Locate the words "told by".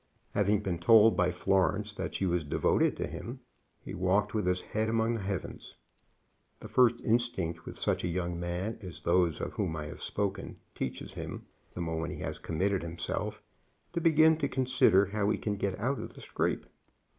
0.79-1.29